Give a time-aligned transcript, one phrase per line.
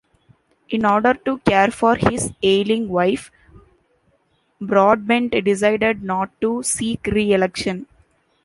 [0.69, 3.29] In order to care for his ailing wife,
[4.59, 7.85] Broadbent decided not to seek re-election.